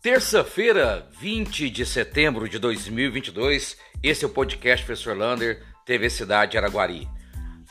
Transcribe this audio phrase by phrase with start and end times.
[0.00, 7.08] Terça-feira, 20 de setembro de 2022, esse é o podcast Professor Lander, TV Cidade Araguari.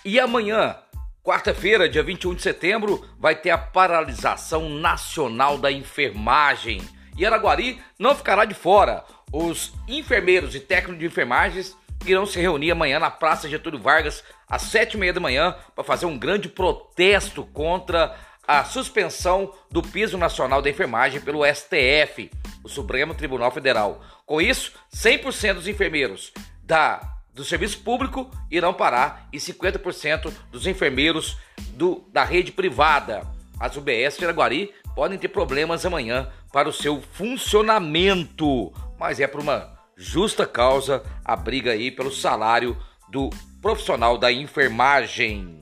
[0.04, 0.76] E amanhã,
[1.24, 6.82] quarta-feira, dia 21 de setembro, vai ter a paralisação nacional da enfermagem.
[7.18, 9.05] E Araguari não ficará de fora.
[9.32, 14.64] Os enfermeiros e técnicos de enfermagens irão se reunir amanhã na Praça Getúlio Vargas, às
[14.64, 18.17] sete e meia da manhã, para fazer um grande protesto contra
[18.48, 22.32] a suspensão do piso nacional da enfermagem pelo STF,
[22.64, 24.02] o Supremo Tribunal Federal.
[24.26, 26.32] Com isso, 100% dos enfermeiros
[26.64, 27.02] da,
[27.34, 31.38] do serviço público irão parar e 50% dos enfermeiros
[31.73, 33.28] do, da rede privada.
[33.60, 39.42] As UBS de Araguari podem ter problemas amanhã para o seu funcionamento, mas é por
[39.42, 42.78] uma justa causa a briga aí pelo salário
[43.09, 43.30] do
[43.62, 45.59] profissional da enfermagem.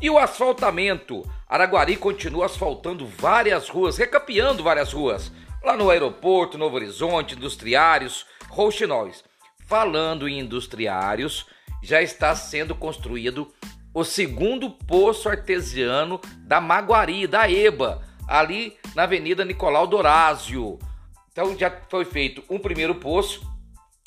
[0.00, 1.24] E o asfaltamento?
[1.52, 5.30] Araguari continua asfaltando várias ruas, recapeando várias ruas.
[5.62, 9.22] Lá no aeroporto, Novo Horizonte, Industriários, Rouxinóis.
[9.66, 11.44] Falando em industriários,
[11.82, 13.52] já está sendo construído
[13.92, 20.78] o segundo poço artesiano da Maguari, da EBA, ali na Avenida Nicolau Dorásio.
[21.32, 23.46] Então já foi feito um primeiro poço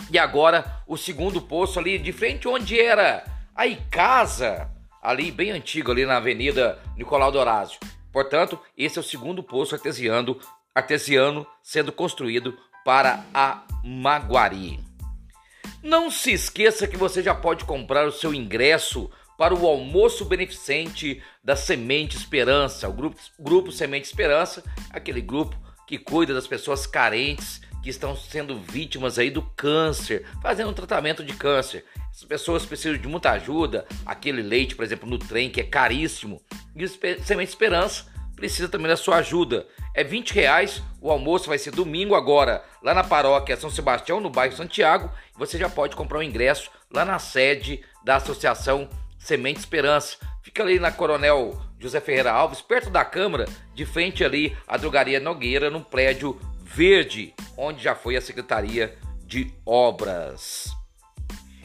[0.09, 4.74] e agora o segundo poço ali de frente onde era a Icasa,
[5.05, 7.79] ali bem antigo ali na Avenida Nicolau Dorásio.
[8.11, 10.39] Portanto, esse é o segundo poço artesiano,
[10.73, 14.79] artesiano sendo construído para a Maguari.
[15.83, 21.21] Não se esqueça que você já pode comprar o seu ingresso para o almoço beneficente
[21.43, 27.61] da Semente Esperança, o grupo, grupo Semente Esperança, aquele grupo que cuida das pessoas carentes
[27.85, 31.85] que estão sendo vítimas aí do câncer, fazendo um tratamento de câncer.
[32.09, 36.41] Essas pessoas precisam de muita ajuda, aquele leite, por exemplo, no trem que é caríssimo,
[36.75, 39.67] e o Semente Esperança precisa também da sua ajuda.
[39.93, 44.31] É 20 reais, o almoço vai ser domingo agora, lá na paróquia São Sebastião, no
[44.31, 45.11] bairro Santiago.
[45.37, 48.89] Você já pode comprar o um ingresso lá na sede da Associação
[49.19, 50.17] Semente Esperança.
[50.41, 53.45] Fica ali na Coronel José Ferreira Alves, perto da Câmara,
[53.75, 59.53] de frente ali à Drogaria Nogueira, num prédio verde, onde já foi a Secretaria de
[59.65, 60.67] Obras.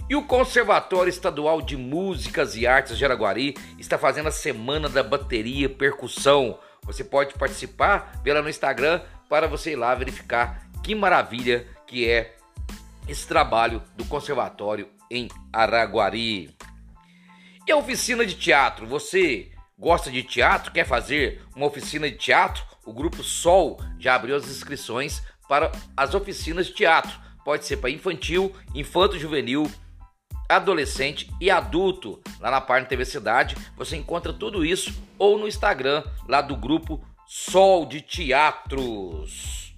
[0.09, 5.03] E o Conservatório Estadual de Músicas e Artes de Araguari está fazendo a Semana da
[5.03, 6.59] Bateria Percussão.
[6.85, 12.37] Você pode participar pela no Instagram para você ir lá verificar que maravilha que é
[13.09, 16.55] esse trabalho do Conservatório em Araguari.
[17.67, 22.65] E a oficina de teatro, você gosta de teatro, quer fazer uma oficina de teatro?
[22.85, 27.19] O grupo Sol já abriu as inscrições para as oficinas de teatro.
[27.45, 29.71] Pode ser para infantil, infanto juvenil,
[30.49, 32.21] adolescente e adulto.
[32.41, 37.05] Lá na página TV Cidade você encontra tudo isso ou no Instagram lá do grupo
[37.27, 39.75] Sol de Teatros.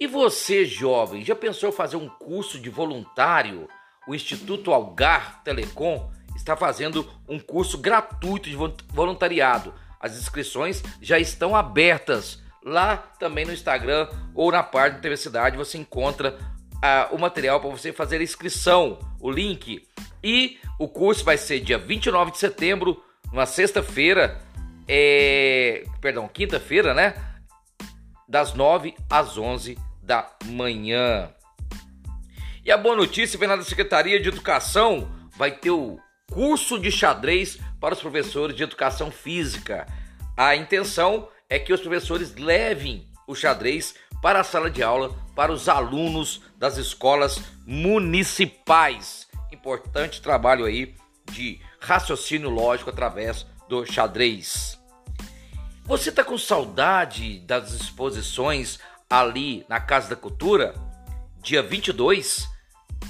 [0.00, 3.68] E você, jovem, já pensou fazer um curso de voluntário?
[4.08, 8.56] O Instituto Algar Telecom está fazendo um curso gratuito de
[8.92, 9.72] voluntariado.
[10.00, 12.42] As inscrições já estão abertas.
[12.64, 16.38] Lá também no Instagram ou na página da TV Cidade você encontra
[16.76, 19.86] uh, o material para você fazer a inscrição, o link.
[20.22, 23.02] E o curso vai ser dia 29 de setembro,
[23.32, 24.40] uma sexta-feira,
[24.86, 25.84] é...
[26.00, 27.14] perdão, quinta-feira, né?
[28.28, 31.30] Das 9 às 11 da manhã.
[32.64, 35.98] E a boa notícia vem da Secretaria de Educação, vai ter o
[36.30, 39.86] curso de xadrez para os professores de educação física.
[40.36, 45.52] A intenção é que os professores levem o xadrez para a sala de aula para
[45.52, 49.28] os alunos das escolas municipais.
[49.52, 50.94] Importante trabalho aí
[51.30, 54.80] de raciocínio lógico através do xadrez.
[55.84, 58.78] Você está com saudade das exposições
[59.10, 60.74] ali na Casa da Cultura?
[61.42, 62.48] Dia 22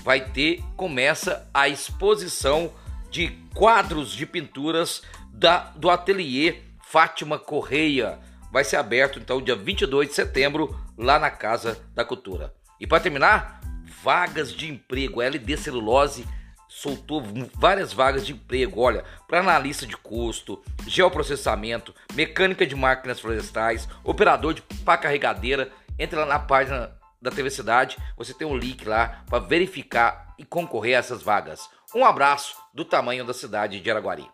[0.03, 2.73] vai ter começa a exposição
[3.09, 5.01] de quadros de pinturas
[5.33, 6.57] da, do ateliê
[6.93, 8.19] Fátima Correia.
[8.53, 12.55] Vai ser aberto então dia 22 de setembro lá na Casa da Cultura.
[12.79, 13.63] E para terminar,
[14.03, 15.23] vagas de emprego.
[15.23, 16.29] A LD Celulose
[16.69, 17.23] soltou
[17.55, 24.53] várias vagas de emprego, olha, para analista de custo, geoprocessamento, mecânica de máquinas florestais, operador
[24.53, 25.73] de pá carregadeira.
[25.99, 30.45] Entre lá na página da TV Cidade, você tem um link lá para verificar e
[30.45, 31.71] concorrer a essas vagas.
[31.95, 34.27] Um abraço do tamanho da cidade de Araguari.